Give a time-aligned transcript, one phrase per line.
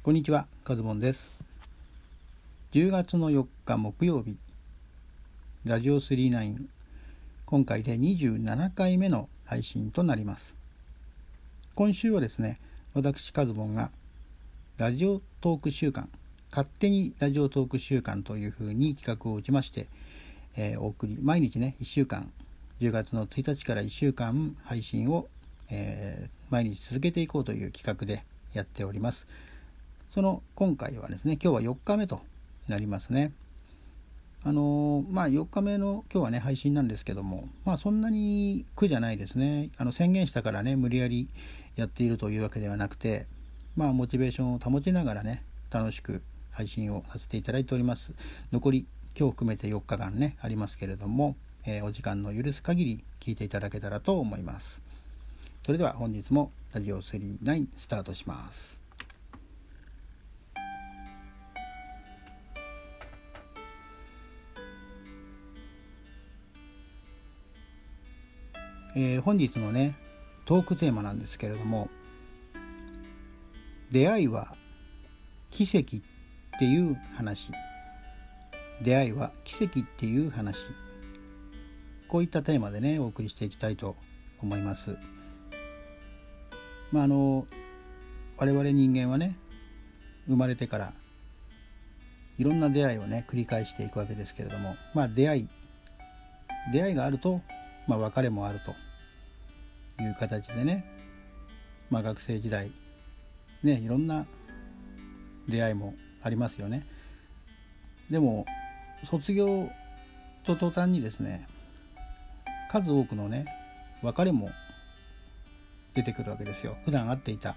[0.00, 1.40] こんにちは、カズボンです。
[2.72, 4.36] 10月の4日木曜日、
[5.64, 6.66] ラジオ39、
[7.44, 10.54] 今回で27回目の配信となります。
[11.74, 12.58] 今週はですね、
[12.94, 13.90] 私カズボンが
[14.78, 16.08] ラジオトーク週間、
[16.50, 19.88] 勝手にラジオトーク週間というふうに企画を打ちまして、
[20.56, 22.30] えーお送り、毎日ね、1週間、
[22.80, 25.26] 10月の1日から1週間配信を、
[25.70, 28.24] えー毎日続けていこうという企画で
[28.54, 29.26] やっております。
[30.10, 32.20] その今回はですね今日は4日目と
[32.66, 33.32] なりますね。
[34.44, 39.70] あのまあ4日目の今日はね配信なんですけどもまあそんなに苦じゃないですね。
[39.76, 41.28] あの宣言したからね無理やり
[41.76, 43.26] やっているというわけではなくて
[43.76, 48.12] まあモチベーションを保ちながらね楽しく配信をさせていただいております。
[48.52, 48.86] 残り
[49.18, 54.80] 今日含めて4日間ねありますけれども、えーお時間の許す限り聞いていただけたらと思います。
[55.66, 58.77] それでは本日もラジオ39スタートします。
[68.94, 69.96] えー本日のね
[70.44, 71.88] トークテーマなんですけれども
[73.90, 74.54] 出会いは
[75.50, 76.00] 奇跡っ
[76.58, 77.50] ていう話。
[78.82, 80.58] 出会いは奇跡っていう話。
[82.08, 83.96] こういったテーマでねお送りしていきたいと
[84.42, 84.96] 思います。
[86.92, 87.46] まああの
[88.36, 89.36] 我々人間はね
[90.26, 90.92] 生まれてから
[92.38, 95.48] いろんな出会いをね繰り返していくわけですけれどもまあ出会い。
[96.72, 97.40] 出会いがあると、
[97.88, 100.84] まあ、別れもあるという形でね、
[101.90, 102.70] まあ、学生時代
[103.62, 104.26] ねいろんな
[105.48, 106.86] 出会いもありますよね。
[108.10, 108.46] でも
[109.04, 109.70] 卒業
[110.44, 111.46] と途端にですね
[112.70, 113.46] 数多くのね
[114.02, 114.50] 別れも
[115.94, 116.76] 出てくるわけですよ。
[116.84, 117.56] 普段会っていた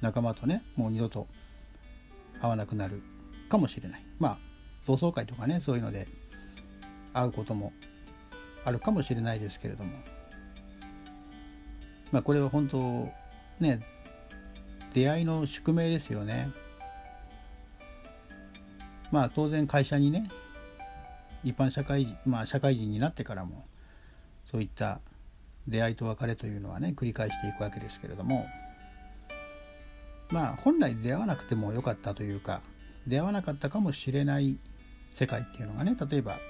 [0.00, 1.26] 仲間とねもう二度と
[2.40, 3.02] 会わなくなる
[3.48, 4.02] かもしれない。
[4.18, 4.38] まあ
[4.86, 6.08] 同窓会とかねそういうので
[7.12, 7.72] 会うことも
[8.66, 9.92] あるかもしれないですけれども。
[12.10, 13.08] まあこれは本当
[13.60, 13.80] ね
[14.92, 16.50] 出会いの宿命ですよね。
[19.12, 20.28] まあ当然会社にね
[21.44, 23.64] 一般社会人まあ社会人になってからも
[24.44, 25.00] そういった
[25.68, 28.46] 出会いと別れというのはね繰り返していくわけですけれども。
[30.28, 32.60] まあ本来出会わなくてもよかったというか
[33.06, 34.58] 出会わなかったかもしれない
[35.14, 36.40] 世界っていうのがね例えば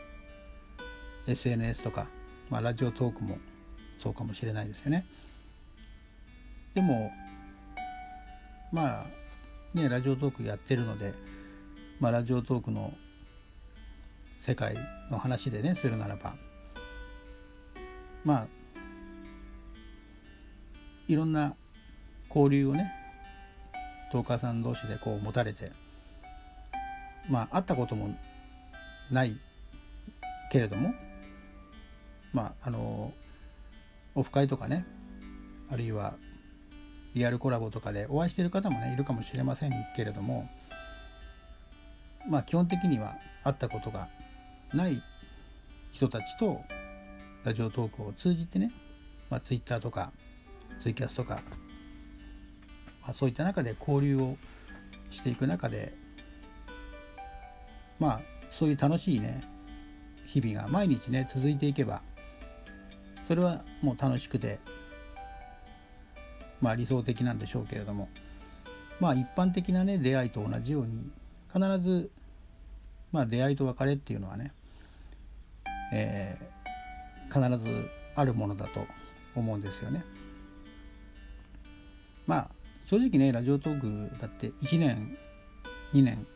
[1.27, 2.07] SNS とか、
[2.51, 3.39] まあ、ラジオトークも
[3.99, 5.07] そうかもしれないですよね。
[6.75, 7.11] でも
[8.73, 9.07] まあ
[9.75, 11.15] ねラジオトークやってるので、
[12.01, 12.93] まあ、ラジオトークの
[14.43, 14.77] 世界
[15.11, 16.35] の話でねするならば
[18.25, 18.47] まあ
[21.09, 21.55] いろんな
[22.29, 22.93] 交流をね
[24.13, 25.73] トーカーさん同士でこう持たれて
[27.29, 28.15] まあ会ったことも
[29.11, 29.37] ない
[30.51, 30.95] けれども
[32.37, 33.15] まああの
[34.15, 34.85] オフ会とかね
[35.71, 36.17] あるいは
[37.15, 40.47] リアルコラボとかでお会いしている方もねいるかもしれませんけれども
[42.29, 44.09] まあ基本的には会ったことが
[44.75, 45.01] ない
[45.93, 46.61] 人たちと
[47.43, 48.71] ラジオトークを通じてね、
[49.31, 50.13] まあ、Twitter とか
[50.83, 51.37] ツイキャスとか、
[53.01, 54.37] まあ、そういった中で交流を
[55.09, 55.95] していく中で
[57.99, 58.21] まあ
[58.51, 59.43] そういう楽しいね
[60.27, 62.03] 日々が毎日ね続いていけば
[63.27, 64.59] それはもう楽しくて
[66.61, 68.09] まあ理想的なんでしょうけれども
[69.01, 71.11] まあ一般的なね出会いと同じように
[71.53, 72.11] 必ず
[73.13, 74.53] まあ出会いと別れっていうのはね、
[75.93, 76.57] えー
[77.29, 78.87] 必ずあるものだと
[79.35, 80.05] 思うんですよね。
[82.27, 82.51] まあ
[82.87, 85.17] 正直ねラジオトークだって1年
[85.93, 86.27] 2年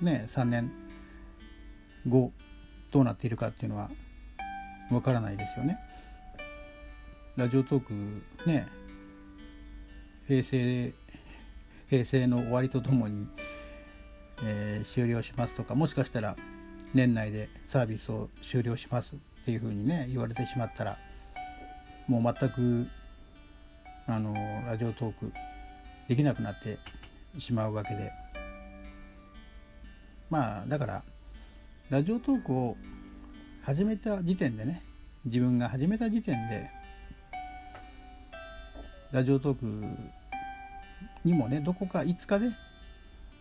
[0.00, 0.70] ね3年
[2.06, 2.32] 後
[2.90, 3.90] どうなっているかっていうのは
[4.90, 5.78] わからないですよね。
[7.36, 7.92] ラジオトーク
[8.46, 8.68] ね
[10.28, 10.92] 平成
[11.88, 13.28] 平成の終わりとともに、
[14.42, 16.36] えー終了しますとかもしかしたら
[16.92, 20.98] 年内でサービスを終了しますっていうふうにね言われてしまったら
[22.06, 22.86] もう全く
[24.06, 24.34] あの
[24.66, 25.32] ラジオトーク
[26.08, 26.78] できなくなって
[27.38, 28.12] しまうわけで。
[30.28, 31.02] まあだから
[31.90, 32.76] ラジオトークを
[33.62, 34.82] 始めた時点でね
[35.26, 36.70] 自分が始めた時点で
[39.12, 39.84] ラジオトーク
[41.22, 42.48] にもねどこかいつかで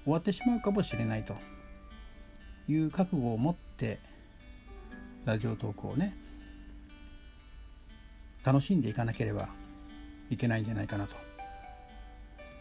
[0.03, 1.35] 終わってしまうかもしれないと
[2.67, 3.99] いう覚悟を持って
[5.23, 6.13] ラジオトークをね
[8.43, 9.47] 楽しんでいかなければ
[10.29, 11.15] いけないんじゃないかなと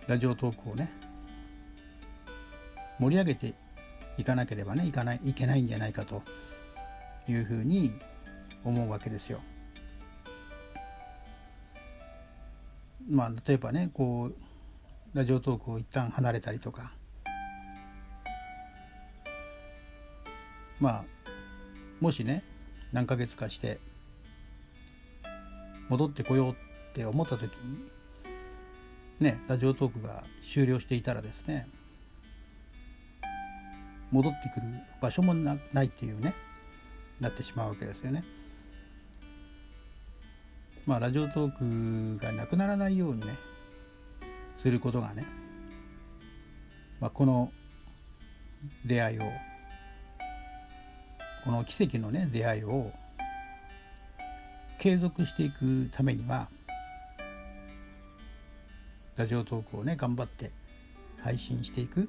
[0.06, 0.92] ラジオトークをね
[3.00, 3.54] 盛り上げて
[4.18, 6.22] いかなければねいかないいけないんじゃないかと
[7.28, 7.92] いうふうに
[8.64, 9.40] 思うわけですよ。
[13.10, 14.34] まあ例えばねこう
[15.12, 16.92] ラジオトークを一旦離れたりとか
[20.78, 21.04] まあ
[22.00, 22.44] もしね
[22.92, 23.80] 何ヶ月かして
[25.88, 26.54] 戻ってこようっ
[26.94, 27.90] て思った時に
[29.18, 31.68] ねラジオトークが終了していたらですね
[34.12, 34.66] 戻ってくる
[35.00, 36.34] 場所もないっていうね
[37.20, 38.24] なってしまうわけですよね。
[40.86, 43.34] まあラジオトークがなくならないようにね
[44.56, 45.26] することがね、
[47.00, 47.52] まあ、この
[48.84, 49.22] 出会いを
[51.44, 52.92] この奇跡のね出会いを
[54.78, 56.48] 継続していくためには
[59.16, 60.50] ラジオトークをね頑張って
[61.22, 62.08] 配信していく。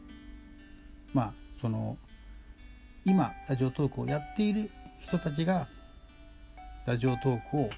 [1.14, 1.98] まあその
[3.06, 4.70] 今ラジオトークをやっている
[5.00, 5.68] 人たちが
[6.86, 7.70] ラジオトークを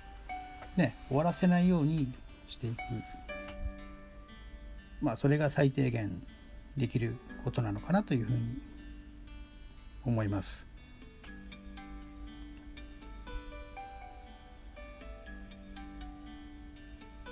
[0.76, 2.12] ね終わらせないように
[2.48, 2.78] していく
[5.02, 6.22] まあそれが最低限
[6.78, 8.62] できることなのかなというふうに
[10.06, 10.66] 思います。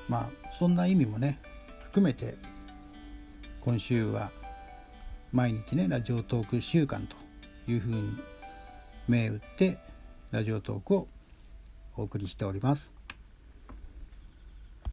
[0.08, 0.30] まあ
[0.60, 1.40] そんな意味もね
[1.86, 2.36] 含めて
[3.62, 4.32] 今週は
[5.32, 7.16] 毎日ねラジオトーク週間と
[7.72, 8.18] いうふうに
[9.08, 9.78] 銘打って
[10.32, 11.08] ラジオトークを
[11.96, 13.01] お送りしております。